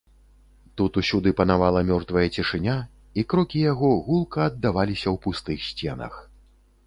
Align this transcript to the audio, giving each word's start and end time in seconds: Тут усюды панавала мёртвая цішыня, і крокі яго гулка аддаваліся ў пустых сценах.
Тут 0.79 0.91
усюды 1.01 1.33
панавала 1.41 1.83
мёртвая 1.89 2.23
цішыня, 2.37 2.77
і 3.21 3.25
крокі 3.33 3.59
яго 3.73 3.91
гулка 4.07 4.39
аддаваліся 4.53 5.03
ў 5.03 5.25
пустых 5.27 5.57
сценах. 5.69 6.13